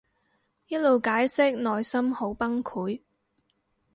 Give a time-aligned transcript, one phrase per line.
[0.67, 2.99] 一路解釋內心好崩潰